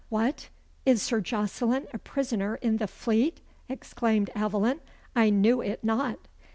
[0.09, 0.49] "What!
[0.83, 4.79] Is Sir Jocelyn a prisoner in the Fleet?" exclaimed Aveline.
[5.15, 6.17] "I knew it not!"